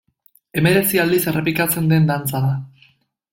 [0.61, 2.51] Hemeretzi aldiz errepikatzen den dantza da.